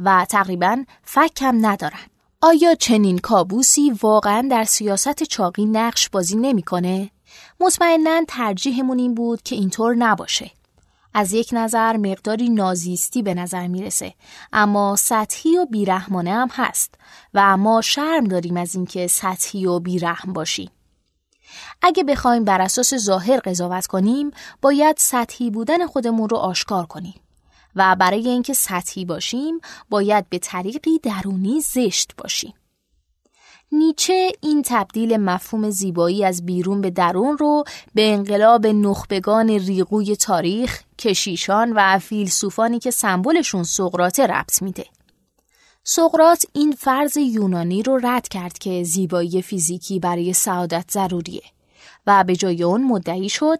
و 0.00 0.26
تقریبا 0.28 0.84
فکم 1.04 1.66
ندارن. 1.66 2.00
آیا 2.40 2.74
چنین 2.74 3.18
کابوسی 3.18 3.90
واقعا 4.02 4.48
در 4.50 4.64
سیاست 4.64 5.22
چاقی 5.22 5.64
نقش 5.64 6.08
بازی 6.08 6.36
نمی‌کنه؟ 6.36 7.10
مطمئنا 7.60 8.24
ترجیحمون 8.28 8.98
این 8.98 9.14
بود 9.14 9.42
که 9.42 9.56
اینطور 9.56 9.94
نباشه. 9.94 10.50
از 11.14 11.32
یک 11.32 11.50
نظر 11.52 11.96
مقداری 11.96 12.48
نازیستی 12.48 13.22
به 13.22 13.34
نظر 13.34 13.66
می‌رسه 13.66 14.14
اما 14.52 14.96
سطحی 14.96 15.58
و 15.58 15.66
بیرحمانه 15.66 16.32
هم 16.32 16.48
هست 16.52 16.94
و 17.34 17.56
ما 17.56 17.80
شرم 17.80 18.24
داریم 18.24 18.56
از 18.56 18.74
اینکه 18.74 19.06
سطحی 19.06 19.66
و 19.66 19.78
بیرحم 19.78 20.32
باشیم. 20.32 20.70
اگه 21.82 22.04
بخوایم 22.04 22.44
بر 22.44 22.60
اساس 22.60 22.94
ظاهر 22.94 23.40
قضاوت 23.40 23.86
کنیم 23.86 24.30
باید 24.62 24.96
سطحی 24.98 25.50
بودن 25.50 25.86
خودمون 25.86 26.28
رو 26.28 26.36
آشکار 26.36 26.86
کنیم 26.86 27.14
و 27.76 27.96
برای 27.96 28.28
اینکه 28.28 28.54
سطحی 28.54 29.04
باشیم 29.04 29.60
باید 29.90 30.28
به 30.28 30.38
طریقی 30.38 30.98
درونی 30.98 31.60
زشت 31.60 32.12
باشیم. 32.16 32.54
نیچه 33.72 34.32
این 34.40 34.62
تبدیل 34.66 35.16
مفهوم 35.16 35.70
زیبایی 35.70 36.24
از 36.24 36.46
بیرون 36.46 36.80
به 36.80 36.90
درون 36.90 37.38
رو 37.38 37.64
به 37.94 38.12
انقلاب 38.12 38.66
نخبگان 38.66 39.50
ریگوی 39.50 40.16
تاریخ، 40.16 40.82
کشیشان 40.98 41.72
و 41.76 41.98
فیلسوفانی 41.98 42.78
که 42.78 42.90
سمبلشون 42.90 43.62
سقراته 43.62 44.26
ربط 44.26 44.62
میده. 44.62 44.86
سقرات 45.84 46.44
این 46.52 46.72
فرض 46.72 47.16
یونانی 47.16 47.82
رو 47.82 48.00
رد 48.02 48.28
کرد 48.28 48.58
که 48.58 48.82
زیبایی 48.82 49.42
فیزیکی 49.42 49.98
برای 49.98 50.32
سعادت 50.32 50.90
ضروریه 50.90 51.42
و 52.06 52.24
به 52.24 52.36
جای 52.36 52.62
اون 52.62 52.84
مدعی 52.84 53.28
شد 53.28 53.58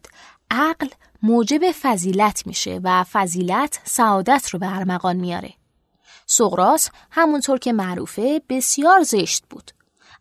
عقل 0.50 0.88
موجب 1.22 1.70
فضیلت 1.82 2.46
میشه 2.46 2.80
و 2.84 3.04
فضیلت 3.04 3.80
سعادت 3.84 4.48
رو 4.48 4.58
به 4.58 4.76
ارمغان 4.76 5.16
میاره. 5.16 5.52
سقراط 6.26 6.88
همونطور 7.10 7.58
که 7.58 7.72
معروفه 7.72 8.42
بسیار 8.48 9.02
زشت 9.02 9.44
بود. 9.50 9.70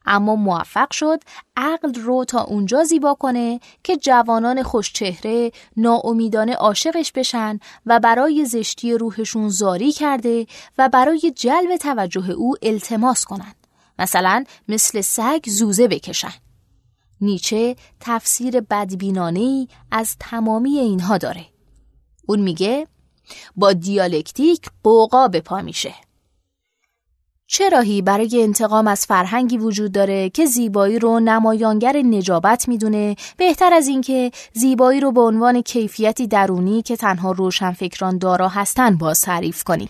اما 0.06 0.36
موفق 0.36 0.92
شد 0.92 1.20
عقل 1.58 1.94
رو 1.94 2.26
تا 2.26 2.44
اونجا 2.44 2.84
زیبا 2.84 3.14
کنه 3.14 3.60
که 3.84 3.98
جوانان 3.98 4.64
خوشچهره 4.64 5.52
ناامیدانه 5.78 6.54
عاشقش 6.54 7.12
بشن 7.12 7.60
و 7.86 8.00
برای 8.00 8.46
زشتی 8.46 8.94
روحشون 8.94 9.50
زاری 9.50 9.92
کرده 9.92 10.48
و 10.78 10.90
برای 10.90 11.34
جلب 11.36 11.78
توجه 11.78 12.32
او 12.32 12.56
التماس 12.62 13.26
کنن. 13.26 13.54
مثلا 14.00 14.44
مثل 14.68 15.02
سگ 15.02 15.42
زوزه 15.48 15.88
بکشن. 15.88 16.34
نیچه 17.22 17.76
تفسیر 18.00 18.62
بدبینانه 18.62 19.68
از 19.92 20.16
تمامی 20.20 20.80
اینها 20.80 21.18
داره. 21.18 21.46
اون 22.28 22.40
میگه 22.40 22.88
با 23.56 23.74
دیالکتیک 23.74 24.70
قوقا 24.84 25.28
به 25.28 25.42
پا 25.42 25.62
میشه. 25.62 25.94
چه 27.52 27.70
راهی 27.70 28.02
برای 28.02 28.44
انتقام 28.44 28.88
از 28.88 29.06
فرهنگی 29.06 29.58
وجود 29.58 29.92
داره 29.92 30.30
که 30.30 30.46
زیبایی 30.46 31.00
رو 31.00 31.20
نمایانگر 31.20 31.98
نجابت 31.98 32.68
می‌دونه؟ 32.68 33.16
بهتر 33.38 33.74
از 33.74 33.88
اینکه 33.88 34.32
زیبایی 34.54 35.00
رو 35.00 35.12
به 35.12 35.22
عنوان 35.22 35.62
کیفیتی 35.62 36.28
درونی 36.28 36.82
که 36.82 36.96
تنها 36.96 37.32
روشنفکران 37.32 38.18
دارا 38.18 38.48
هستن 38.48 38.98
باز 38.98 39.22
تعریف 39.22 39.64
کنیم. 39.64 39.90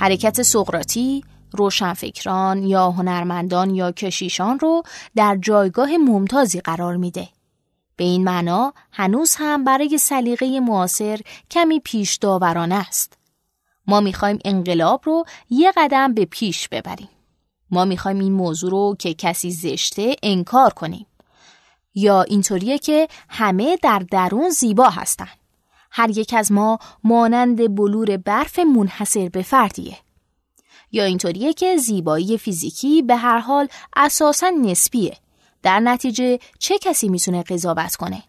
حرکت 0.00 0.42
سقراطی 0.42 1.24
روشنفکران 1.52 2.62
یا 2.62 2.90
هنرمندان 2.90 3.74
یا 3.74 3.92
کشیشان 3.92 4.58
رو 4.58 4.82
در 5.16 5.38
جایگاه 5.42 5.96
ممتازی 5.96 6.60
قرار 6.60 6.96
میده 6.96 7.28
به 7.96 8.04
این 8.04 8.24
معنا 8.24 8.72
هنوز 8.92 9.34
هم 9.38 9.64
برای 9.64 9.98
سلیقه 9.98 10.60
معاصر 10.60 11.20
کمی 11.50 11.80
پیش 11.80 12.16
داورانه 12.16 12.74
است. 12.74 13.18
ما 13.86 14.00
می‌خوایم 14.00 14.38
انقلاب 14.44 15.00
رو 15.04 15.24
یه 15.50 15.72
قدم 15.76 16.14
به 16.14 16.24
پیش 16.24 16.68
ببریم. 16.68 17.08
ما 17.70 17.84
می‌خوایم 17.84 18.18
این 18.18 18.32
موضوع 18.32 18.70
رو 18.70 18.96
که 18.98 19.14
کسی 19.14 19.50
زشته 19.50 20.16
انکار 20.22 20.72
کنیم. 20.72 21.06
یا 21.94 22.22
اینطوریه 22.22 22.78
که 22.78 23.08
همه 23.28 23.78
در 23.82 23.98
درون 23.98 24.50
زیبا 24.50 24.88
هستن. 24.88 25.28
هر 25.90 26.18
یک 26.18 26.34
از 26.34 26.52
ما 26.52 26.78
مانند 27.04 27.74
بلور 27.74 28.16
برف 28.16 28.58
منحصر 28.58 29.28
به 29.28 29.42
فردیه. 29.42 29.96
یا 30.92 31.04
اینطوریه 31.04 31.52
که 31.52 31.76
زیبایی 31.76 32.38
فیزیکی 32.38 33.02
به 33.02 33.16
هر 33.16 33.38
حال 33.38 33.68
اساسا 33.96 34.50
نسبیه 34.50 35.16
در 35.62 35.80
نتیجه 35.80 36.38
چه 36.58 36.78
کسی 36.78 37.08
می‌تونه 37.08 37.42
قضاوت 37.42 37.96
کنه؟ 37.96 38.22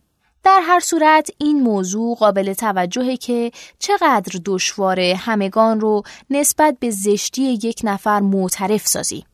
در 0.43 0.61
هر 0.63 0.79
صورت 0.79 1.29
این 1.37 1.61
موضوع 1.63 2.15
قابل 2.15 2.53
توجهه 2.53 3.17
که 3.17 3.51
چقدر 3.79 4.39
دشواره 4.45 5.15
همگان 5.19 5.79
رو 5.79 6.03
نسبت 6.29 6.77
به 6.79 6.89
زشتی 6.89 7.41
یک 7.41 7.81
نفر 7.83 8.19
معترف 8.19 8.87
سازی. 8.87 9.25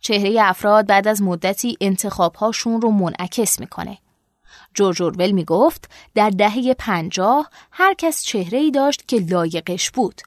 چهره 0.00 0.36
افراد 0.42 0.86
بعد 0.86 1.08
از 1.08 1.22
مدتی 1.22 1.76
انتخابهاشون 1.80 2.80
رو 2.80 2.90
منعکس 2.90 3.60
می‌کنه. 3.60 3.98
جورج 4.76 5.02
اورول 5.02 5.30
می‌گفت 5.30 5.90
در 6.14 6.30
دهه 6.30 6.74
پنجاه 6.74 7.50
هر 7.70 7.94
کس 7.94 8.22
چهره 8.22 8.58
ای 8.58 8.70
داشت 8.70 9.08
که 9.08 9.16
لایقش 9.16 9.90
بود 9.90 10.20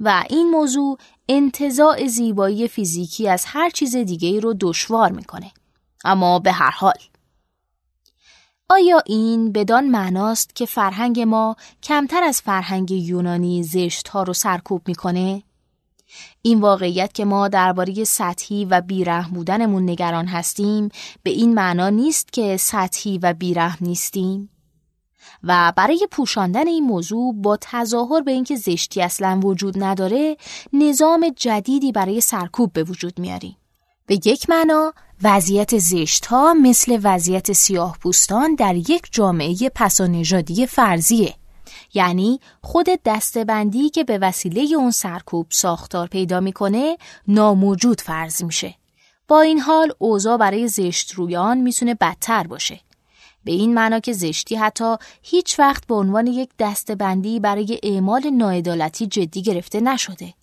و 0.00 0.24
این 0.30 0.50
موضوع 0.50 0.98
انتزاع 1.28 2.06
زیبایی 2.06 2.68
فیزیکی 2.68 3.28
از 3.28 3.44
هر 3.46 3.70
چیز 3.70 3.96
دیگه 3.96 4.40
رو 4.40 4.54
دشوار 4.60 5.12
می‌کنه. 5.12 5.50
اما 6.04 6.38
به 6.38 6.52
هر 6.52 6.70
حال 6.70 6.98
آیا 8.68 9.02
این 9.06 9.52
بدان 9.52 9.86
معناست 9.86 10.56
که 10.56 10.66
فرهنگ 10.66 11.20
ما 11.20 11.56
کمتر 11.82 12.22
از 12.22 12.40
فرهنگ 12.40 12.90
یونانی 12.90 13.62
زشت 13.62 14.08
ها 14.08 14.22
رو 14.22 14.32
سرکوب 14.32 14.88
می‌کنه؟ 14.88 15.42
این 16.42 16.60
واقعیت 16.60 17.14
که 17.14 17.24
ما 17.24 17.48
درباره 17.48 18.04
سطحی 18.04 18.64
و 18.64 18.80
بیرحم 18.80 19.32
بودنمون 19.32 19.90
نگران 19.90 20.26
هستیم 20.26 20.88
به 21.22 21.30
این 21.30 21.54
معنا 21.54 21.88
نیست 21.88 22.32
که 22.32 22.56
سطحی 22.56 23.18
و 23.18 23.32
بیرحم 23.32 23.78
نیستیم؟ 23.80 24.50
و 25.42 25.72
برای 25.76 26.08
پوشاندن 26.10 26.68
این 26.68 26.84
موضوع 26.84 27.34
با 27.34 27.58
تظاهر 27.60 28.20
به 28.20 28.30
اینکه 28.30 28.56
زشتی 28.56 29.02
اصلا 29.02 29.40
وجود 29.44 29.82
نداره 29.82 30.36
نظام 30.72 31.32
جدیدی 31.36 31.92
برای 31.92 32.20
سرکوب 32.20 32.72
به 32.72 32.82
وجود 32.82 33.18
میاریم. 33.18 33.56
به 34.06 34.14
یک 34.14 34.50
معنا 34.50 34.92
وضعیت 35.22 35.78
زشت 35.78 36.26
ها 36.26 36.54
مثل 36.54 37.00
وضعیت 37.02 37.52
سیاه 37.52 37.96
پوستان 38.00 38.54
در 38.54 38.74
یک 38.76 39.08
جامعه 39.12 39.56
پسانژادی 39.74 40.66
فرضیه 40.66 41.34
یعنی 41.94 42.40
خود 42.62 42.86
دستبندی 43.04 43.90
که 43.90 44.04
به 44.04 44.18
وسیله 44.18 44.76
اون 44.76 44.90
سرکوب 44.90 45.46
ساختار 45.50 46.06
پیدا 46.06 46.40
می‌کنه 46.40 46.96
ناموجود 47.28 48.00
فرض 48.00 48.42
میشه. 48.42 48.74
با 49.28 49.40
این 49.40 49.60
حال 49.60 49.92
اوضاع 49.98 50.36
برای 50.36 50.68
زشت 50.68 51.12
رویان 51.12 51.58
می‌تونه 51.58 51.94
بدتر 51.94 52.46
باشه. 52.46 52.80
به 53.44 53.52
این 53.52 53.74
معنا 53.74 54.00
که 54.00 54.12
زشتی 54.12 54.56
حتی 54.56 54.96
هیچ 55.22 55.58
وقت 55.58 55.86
به 55.86 55.94
عنوان 55.94 56.26
یک 56.26 56.50
دستبندی 56.58 57.40
برای 57.40 57.80
اعمال 57.82 58.30
ناعدالتی 58.30 59.06
جدی 59.06 59.42
گرفته 59.42 59.80
نشده. 59.80 60.34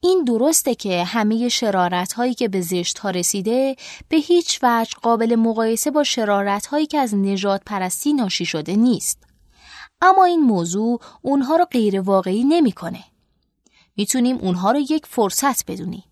این 0.00 0.24
درسته 0.24 0.74
که 0.74 1.04
همه 1.04 1.48
شرارت 1.48 2.12
هایی 2.12 2.34
که 2.34 2.48
به 2.48 2.60
زشت 2.60 2.98
ها 2.98 3.10
رسیده 3.10 3.76
به 4.08 4.16
هیچ 4.16 4.60
وجه 4.62 4.94
قابل 5.02 5.36
مقایسه 5.36 5.90
با 5.90 6.04
شرارت 6.04 6.66
هایی 6.66 6.86
که 6.86 6.98
از 6.98 7.14
نجات 7.14 7.62
پرستی 7.66 8.12
ناشی 8.12 8.46
شده 8.46 8.76
نیست. 8.76 9.25
اما 10.00 10.24
این 10.24 10.40
موضوع 10.40 11.00
اونها 11.22 11.56
رو 11.56 11.64
غیر 11.64 12.00
واقعی 12.00 12.44
نمی‌کنه. 12.44 13.04
می‌تونیم 13.96 14.36
اونها 14.36 14.70
رو 14.72 14.78
یک 14.78 15.06
فرصت 15.06 15.70
بدونیم. 15.70 16.04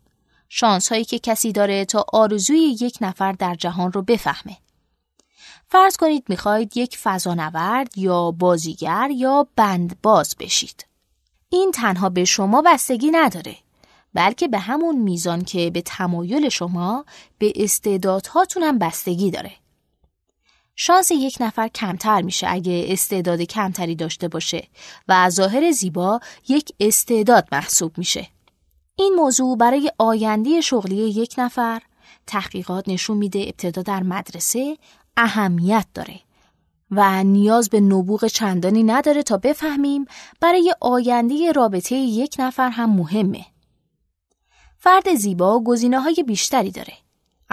شانس 0.49 0.89
هایی 0.93 1.05
که 1.05 1.19
کسی 1.19 1.53
داره 1.53 1.85
تا 1.85 2.05
آرزوی 2.13 2.77
یک 2.81 2.99
نفر 3.01 3.33
در 3.33 3.55
جهان 3.55 3.93
رو 3.93 4.03
بفهمه. 4.03 4.57
فرض 5.69 5.97
کنید 5.97 6.25
می‌خواید 6.29 6.77
یک 6.77 6.99
فضانورد 6.99 7.99
یا 7.99 8.31
بازیگر 8.31 9.09
یا 9.13 9.47
بندباز 9.57 10.37
بشید. 10.39 10.87
این 11.49 11.71
تنها 11.71 12.09
به 12.09 12.25
شما 12.25 12.63
بستگی 12.63 13.11
نداره. 13.11 13.57
بلکه 14.15 14.49
به 14.49 14.59
همون 14.59 14.97
میزان 14.97 15.45
که 15.45 15.71
به 15.71 15.83
تمایل 15.83 16.49
شما 16.49 17.05
به 17.39 17.53
استعدادهاتون 17.57 18.79
بستگی 18.79 19.31
داره. 19.31 19.53
شانس 20.77 21.11
یک 21.11 21.37
نفر 21.41 21.69
کمتر 21.69 22.23
میشه 22.23 22.47
اگه 22.51 22.87
استعداد 22.89 23.41
کمتری 23.43 23.95
داشته 23.95 24.29
باشه 24.29 24.69
و 25.09 25.31
ظاهر 25.31 25.71
زیبا 25.71 26.21
یک 26.49 26.73
استعداد 26.81 27.49
محسوب 27.53 27.99
میشه. 27.99 28.29
این 28.97 29.15
موضوع 29.15 29.57
برای 29.57 29.91
آینده 29.99 30.61
شغلی 30.61 30.97
یک 30.97 31.35
نفر 31.39 31.83
تحقیقات 32.27 32.89
نشون 32.89 33.17
میده 33.17 33.39
ابتدا 33.39 33.83
در 33.83 34.03
مدرسه 34.03 34.79
اهمیت 35.17 35.87
داره 35.95 36.21
و 36.91 37.25
نیاز 37.25 37.71
به 37.71 37.81
نبوغ 37.81 38.27
چندانی 38.27 38.83
نداره 38.83 39.23
تا 39.23 39.37
بفهمیم 39.37 40.05
برای 40.41 40.75
آینده 40.81 41.53
رابطه 41.53 41.95
یک 41.95 42.37
نفر 42.39 42.69
هم 42.71 42.91
مهمه. 42.91 43.45
فرد 44.79 45.15
زیبا 45.15 45.61
گزینه 45.67 46.01
های 46.01 46.25
بیشتری 46.27 46.71
داره. 46.71 47.04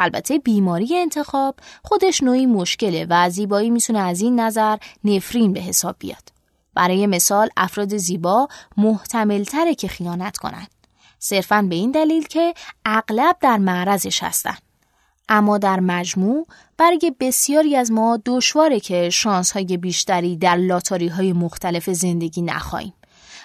البته 0.01 0.37
بیماری 0.37 0.97
انتخاب 0.97 1.55
خودش 1.83 2.23
نوعی 2.23 2.45
مشکله 2.45 3.07
و 3.09 3.29
زیبایی 3.29 3.69
می‌تونه 3.69 3.99
از 3.99 4.21
این 4.21 4.39
نظر 4.39 4.77
نفرین 5.03 5.53
به 5.53 5.59
حساب 5.59 5.95
بیاد. 5.99 6.29
برای 6.73 7.07
مثال 7.07 7.49
افراد 7.57 7.97
زیبا 7.97 8.47
محتملتره 8.77 9.75
که 9.75 9.87
خیانت 9.87 10.37
کنند. 10.37 10.67
صرفا 11.19 11.61
به 11.69 11.75
این 11.75 11.91
دلیل 11.91 12.23
که 12.23 12.53
اغلب 12.85 13.37
در 13.41 13.57
معرضش 13.57 14.23
هستن. 14.23 14.57
اما 15.29 15.57
در 15.57 15.79
مجموع 15.79 16.47
برای 16.77 17.15
بسیاری 17.19 17.75
از 17.75 17.91
ما 17.91 18.19
دشواره 18.25 18.79
که 18.79 19.09
شانس 19.09 19.51
های 19.51 19.77
بیشتری 19.77 20.37
در 20.37 20.55
لاتاری 20.55 21.07
های 21.07 21.33
مختلف 21.33 21.89
زندگی 21.89 22.41
نخواهیم 22.41 22.93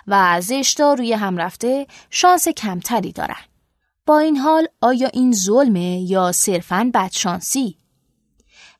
و 0.06 0.40
زشتا 0.40 0.94
روی 0.94 1.12
هم 1.12 1.36
رفته 1.36 1.86
شانس 2.10 2.48
کمتری 2.48 3.12
دارن. 3.12 3.36
با 4.06 4.18
این 4.18 4.36
حال 4.36 4.68
آیا 4.80 5.08
این 5.12 5.32
ظلمه 5.32 6.00
یا 6.00 6.32
صرفاً 6.32 6.90
بدشانسی؟ 6.94 7.76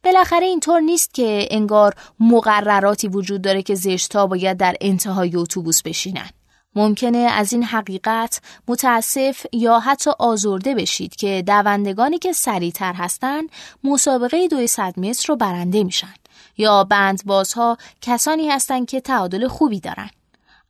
بالاخره 0.05 0.47
اینطور 0.47 0.81
نیست 0.81 1.15
که 1.15 1.49
انگار 1.51 1.95
مقرراتی 2.21 3.09
وجود 3.09 3.43
داره 3.43 3.62
که 3.62 3.75
زشتا 3.75 4.27
باید 4.27 4.57
در 4.57 4.77
انتهای 4.81 5.37
اتوبوس 5.37 5.83
بشینن. 5.83 6.29
ممکنه 6.75 7.19
از 7.19 7.53
این 7.53 7.62
حقیقت 7.62 8.41
متاسف 8.69 9.47
یا 9.53 9.79
حتی 9.79 10.11
آزرده 10.19 10.75
بشید 10.75 11.17
که 11.17 11.43
دوندگانی 11.47 12.19
که 12.19 12.33
سریعتر 12.33 12.93
هستن 12.93 13.43
مسابقه 13.85 14.49
200 14.49 14.81
متر 14.81 15.29
رو 15.29 15.37
برنده 15.37 15.85
میشن 15.85 16.15
یا 16.57 16.85
بندبازها 16.85 17.77
کسانی 18.01 18.49
هستند 18.49 18.87
که 18.87 19.01
تعادل 19.01 19.49
خوبی 19.49 19.81
دارن. 19.81 20.11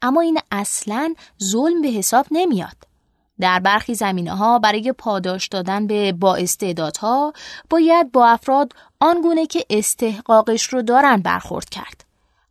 اما 0.02 0.20
این 0.20 0.38
اصلا 0.50 1.14
ظلم 1.42 1.82
به 1.82 1.88
حساب 1.88 2.26
نمیاد. 2.30 2.95
در 3.40 3.58
برخی 3.58 3.94
زمینه 3.94 4.34
ها 4.34 4.58
برای 4.58 4.92
پاداش 4.92 5.48
دادن 5.48 5.86
به 5.86 6.12
با 6.12 6.36
استعدادها 6.36 7.32
باید 7.70 8.12
با 8.12 8.26
افراد 8.26 8.72
آنگونه 9.00 9.46
که 9.46 9.64
استحقاقش 9.70 10.64
رو 10.64 10.82
دارن 10.82 11.16
برخورد 11.16 11.68
کرد. 11.68 12.04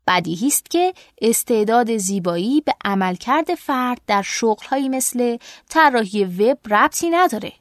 بدیهی 0.08 0.48
است 0.48 0.70
که 0.70 0.94
استعداد 1.22 1.98
زیبایی 1.98 2.62
به 2.62 2.74
عملکرد 2.86 3.56
فرد 3.56 4.02
در 4.08 4.22
شغلهایی 4.22 4.90
مثل 4.90 5.38
طراحی 5.70 6.26
وب 6.26 6.58
ربطی 6.74 7.10
نداره 7.10 7.54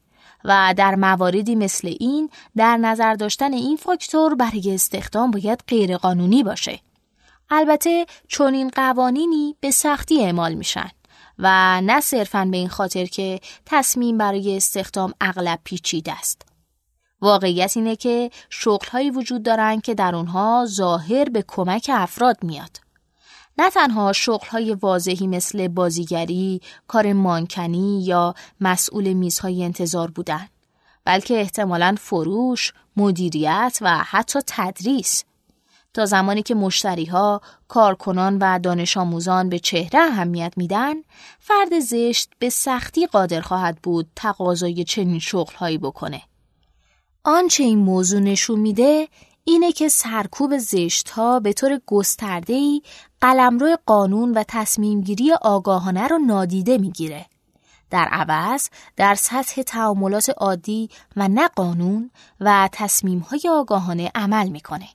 و 0.44 0.74
در 0.76 0.94
مواردی 0.94 1.54
مثل 1.54 1.94
این 2.00 2.30
در 2.56 2.76
نظر 2.76 3.14
داشتن 3.14 3.52
این 3.52 3.76
فاکتور 3.76 4.34
برای 4.34 4.74
استخدام 4.74 5.30
باید 5.30 5.64
غیرقانونی 5.68 6.42
باشه. 6.42 6.80
البته 7.50 8.06
چنین 8.28 8.70
قوانینی 8.70 9.56
به 9.60 9.70
سختی 9.70 10.24
اعمال 10.24 10.54
میشن 10.54 10.90
و 11.38 11.80
نه 11.80 12.00
صرفا 12.00 12.48
به 12.50 12.56
این 12.56 12.68
خاطر 12.68 13.04
که 13.04 13.40
تصمیم 13.66 14.18
برای 14.18 14.56
استخدام 14.56 15.14
اغلب 15.20 15.60
پیچیده 15.64 16.12
است. 16.12 16.42
واقعیت 17.20 17.76
اینه 17.76 17.96
که 17.96 18.30
شغلهایی 18.50 19.10
وجود 19.10 19.42
دارند 19.42 19.82
که 19.82 19.94
در 19.94 20.14
اونها 20.14 20.66
ظاهر 20.68 21.24
به 21.24 21.44
کمک 21.48 21.90
افراد 21.92 22.36
میاد. 22.42 22.80
نه 23.58 23.70
تنها 23.70 24.12
شغلهای 24.12 24.74
واضحی 24.74 25.26
مثل 25.26 25.68
بازیگری، 25.68 26.60
کار 26.88 27.12
مانکنی 27.12 28.04
یا 28.04 28.34
مسئول 28.60 29.12
میزهای 29.12 29.64
انتظار 29.64 30.10
بودن، 30.10 30.48
بلکه 31.04 31.40
احتمالا 31.40 31.96
فروش، 32.00 32.72
مدیریت 32.96 33.78
و 33.80 33.98
حتی 33.98 34.38
تدریس 34.46 35.24
تا 35.94 36.06
زمانی 36.06 36.42
که 36.42 36.54
مشتری 36.54 37.04
ها، 37.04 37.40
کارکنان 37.68 38.38
و 38.40 38.58
دانش 38.58 38.96
آموزان 38.96 39.48
به 39.48 39.58
چهره 39.58 40.00
اهمیت 40.00 40.52
میدن، 40.56 40.94
فرد 41.40 41.80
زشت 41.80 42.30
به 42.38 42.48
سختی 42.48 43.06
قادر 43.06 43.40
خواهد 43.40 43.78
بود 43.82 44.06
تقاضای 44.16 44.84
چنین 44.84 45.18
شغل 45.18 45.76
بکنه. 45.76 46.22
آنچه 47.24 47.64
این 47.64 47.78
موضوع 47.78 48.20
نشون 48.20 48.60
میده 48.60 49.08
اینه 49.44 49.72
که 49.72 49.88
سرکوب 49.88 50.58
زشت 50.58 51.10
ها 51.10 51.40
به 51.40 51.52
طور 51.52 51.80
گسترده 51.86 52.52
ای 52.52 52.82
قلمرو 53.20 53.76
قانون 53.86 54.32
و 54.32 54.44
تصمیمگیری 54.48 55.32
آگاهانه 55.32 56.06
رو 56.06 56.18
نادیده 56.18 56.78
می‌گیره. 56.78 57.26
در 57.90 58.08
عوض 58.10 58.68
در 58.96 59.14
سطح 59.14 59.62
تعاملات 59.62 60.30
عادی 60.36 60.90
و 61.16 61.28
نه 61.28 61.48
قانون 61.48 62.10
و 62.40 62.68
تصمیم 62.72 63.18
های 63.18 63.40
آگاهانه 63.50 64.10
عمل 64.14 64.48
می‌کنه. 64.48 64.88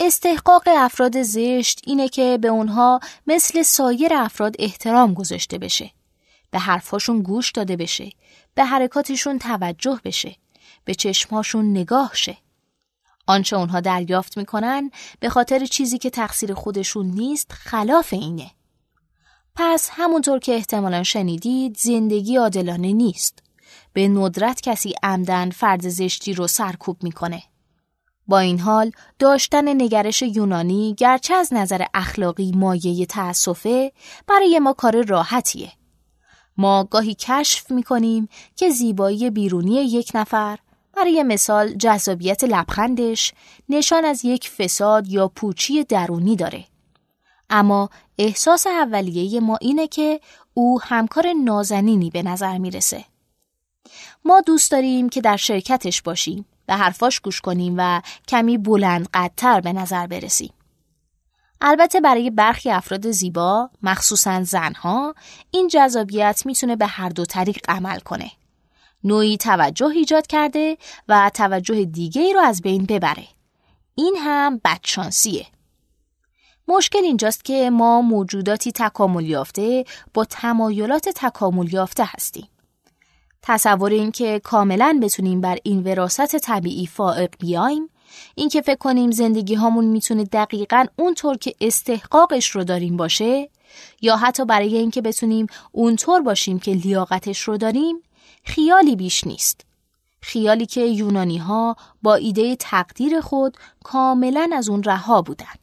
استحقاق 0.00 0.62
افراد 0.66 1.22
زشت 1.22 1.80
اینه 1.86 2.08
که 2.08 2.38
به 2.42 2.48
اونها 2.48 3.00
مثل 3.26 3.62
سایر 3.62 4.14
افراد 4.14 4.56
احترام 4.58 5.14
گذاشته 5.14 5.58
بشه. 5.58 5.90
به 6.50 6.58
حرفاشون 6.58 7.22
گوش 7.22 7.50
داده 7.50 7.76
بشه. 7.76 8.10
به 8.54 8.64
حرکاتشون 8.64 9.38
توجه 9.38 10.00
بشه. 10.04 10.36
به 10.84 10.94
چشمهاشون 10.94 11.70
نگاه 11.70 12.10
شه. 12.14 12.36
آنچه 13.26 13.56
اونها 13.56 13.80
دریافت 13.80 14.38
می‌کنن 14.38 14.90
به 15.20 15.28
خاطر 15.28 15.66
چیزی 15.66 15.98
که 15.98 16.10
تقصیر 16.10 16.54
خودشون 16.54 17.06
نیست 17.06 17.52
خلاف 17.52 18.12
اینه. 18.12 18.50
پس 19.54 19.90
همونطور 19.92 20.38
که 20.38 20.54
احتمالا 20.54 21.02
شنیدید 21.02 21.76
زندگی 21.76 22.36
عادلانه 22.36 22.92
نیست. 22.92 23.38
به 23.92 24.08
ندرت 24.08 24.60
کسی 24.60 24.94
عمدن 25.02 25.50
فرد 25.50 25.88
زشتی 25.88 26.34
رو 26.34 26.46
سرکوب 26.46 27.02
می‌کنه. 27.02 27.42
با 28.28 28.38
این 28.38 28.60
حال 28.60 28.92
داشتن 29.18 29.82
نگرش 29.82 30.22
یونانی 30.22 30.94
گرچه 30.98 31.34
از 31.34 31.52
نظر 31.52 31.84
اخلاقی 31.94 32.52
مایه 32.52 33.06
تأسفه 33.06 33.92
برای 34.26 34.58
ما 34.58 34.72
کار 34.72 35.04
راحتیه. 35.04 35.72
ما 36.56 36.84
گاهی 36.84 37.14
کشف 37.14 37.70
می 37.70 37.82
کنیم 37.82 38.28
که 38.56 38.70
زیبایی 38.70 39.30
بیرونی 39.30 39.74
یک 39.74 40.10
نفر 40.14 40.58
برای 40.96 41.22
مثال 41.22 41.74
جذابیت 41.74 42.44
لبخندش 42.44 43.32
نشان 43.68 44.04
از 44.04 44.24
یک 44.24 44.48
فساد 44.48 45.08
یا 45.08 45.28
پوچی 45.28 45.84
درونی 45.84 46.36
داره. 46.36 46.64
اما 47.50 47.90
احساس 48.18 48.66
اولیه 48.66 49.40
ما 49.40 49.56
اینه 49.60 49.88
که 49.88 50.20
او 50.54 50.80
همکار 50.82 51.32
نازنینی 51.32 52.10
به 52.10 52.22
نظر 52.22 52.58
می‌رسه. 52.58 53.04
ما 54.24 54.40
دوست 54.40 54.70
داریم 54.70 55.08
که 55.08 55.20
در 55.20 55.36
شرکتش 55.36 56.02
باشیم 56.02 56.46
به 56.68 56.74
حرفاش 56.74 57.20
گوش 57.20 57.40
کنیم 57.40 57.74
و 57.78 58.00
کمی 58.28 58.58
بلند 58.58 59.08
قدتر 59.14 59.60
به 59.60 59.72
نظر 59.72 60.06
برسیم. 60.06 60.52
البته 61.60 62.00
برای 62.00 62.30
برخی 62.30 62.70
افراد 62.70 63.10
زیبا 63.10 63.70
مخصوصا 63.82 64.44
زنها 64.44 65.14
این 65.50 65.68
جذابیت 65.68 66.42
می‌تونه 66.46 66.76
به 66.76 66.86
هر 66.86 67.08
دو 67.08 67.24
طریق 67.24 67.58
عمل 67.68 67.98
کنه. 67.98 68.30
نوعی 69.04 69.36
توجه 69.36 69.86
ایجاد 69.86 70.26
کرده 70.26 70.78
و 71.08 71.30
توجه 71.34 71.84
دیگه 71.84 72.22
ای 72.22 72.32
رو 72.32 72.40
از 72.40 72.62
بین 72.62 72.86
ببره. 72.86 73.28
این 73.94 74.16
هم 74.18 74.60
بدشانسیه. 74.64 75.46
مشکل 76.68 77.04
اینجاست 77.04 77.44
که 77.44 77.70
ما 77.70 78.02
موجوداتی 78.02 78.72
تکامل 78.72 79.24
یافته 79.24 79.84
با 80.14 80.24
تمایلات 80.24 81.08
تکامل 81.08 81.72
یافته 81.72 82.04
هستیم. 82.06 82.48
تصور 83.42 83.90
این 83.90 84.12
که 84.12 84.40
کاملا 84.44 85.00
بتونیم 85.02 85.40
بر 85.40 85.58
این 85.62 85.82
وراست 85.82 86.36
طبیعی 86.36 86.86
فائق 86.86 87.34
بیایم 87.38 87.90
اینکه 88.34 88.62
فکر 88.62 88.78
کنیم 88.78 89.10
زندگی 89.10 89.54
هامون 89.54 89.84
می‌تونه 89.84 90.24
دقیقا 90.24 90.84
اونطور 90.96 91.36
که 91.36 91.54
استحقاقش 91.60 92.50
رو 92.50 92.64
داریم 92.64 92.96
باشه 92.96 93.50
یا 94.02 94.16
حتی 94.16 94.44
برای 94.44 94.76
اینکه 94.76 95.02
بتونیم 95.02 95.46
اونطور 95.72 96.20
باشیم 96.20 96.58
که 96.58 96.72
لیاقتش 96.72 97.40
رو 97.40 97.56
داریم 97.56 98.02
خیالی 98.44 98.96
بیش 98.96 99.26
نیست. 99.26 99.64
خیالی 100.20 100.66
که 100.66 100.80
یونانی 100.80 101.38
ها 101.38 101.76
با 102.02 102.14
ایده 102.14 102.56
تقدیر 102.56 103.20
خود 103.20 103.56
کاملا 103.84 104.50
از 104.52 104.68
اون 104.68 104.82
رها 104.82 105.22
بودن. 105.22 105.54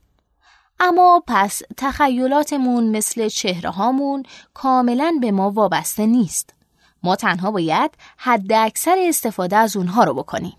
اما 0.79 1.23
پس 1.27 1.61
تخیلاتمون 1.77 2.83
مثل 2.83 3.29
چهره 3.29 3.69
هامون 3.69 4.23
کاملا 4.53 5.17
به 5.21 5.31
ما 5.31 5.51
وابسته 5.51 6.05
نیست. 6.05 6.54
ما 7.05 7.15
تنها 7.15 7.51
باید 7.51 7.91
حد 8.17 8.53
اکثر 8.53 8.95
استفاده 9.07 9.57
از 9.57 9.77
اونها 9.77 10.03
رو 10.03 10.13
بکنیم. 10.13 10.53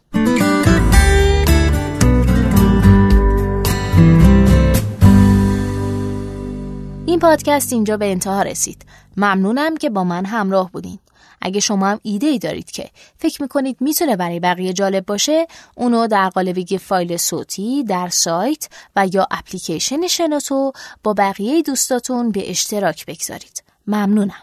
این 7.07 7.19
پادکست 7.19 7.73
اینجا 7.73 7.97
به 7.97 8.11
انتها 8.11 8.43
رسید. 8.43 8.87
ممنونم 9.17 9.77
که 9.77 9.91
با 9.91 10.05
من 10.05 10.25
همراه 10.25 10.71
بودین. 10.71 10.99
اگه 11.41 11.61
شما 11.61 11.87
هم 11.87 12.01
ایده 12.03 12.27
ای 12.27 12.39
دارید 12.39 12.71
که 12.71 12.91
فکر 13.19 13.43
می‌کنید 13.43 13.77
می‌تونه 13.81 14.17
برای 14.17 14.41
بقیه 14.41 14.73
جالب 14.73 15.07
باشه 15.07 15.47
اونو 15.75 16.07
در 16.07 16.29
قالب 16.29 16.59
یک 16.59 16.77
فایل 16.77 17.17
صوتی 17.17 17.85
در 17.85 18.09
سایت 18.09 18.69
و 18.97 19.07
یا 19.13 19.27
اپلیکیشن 19.31 20.07
شنوتو 20.07 20.73
با 21.03 21.15
بقیه 21.15 21.63
دوستاتون 21.63 22.31
به 22.31 22.51
اشتراک 22.51 23.07
بگذارید. 23.07 23.63
ممنونم. 23.87 24.43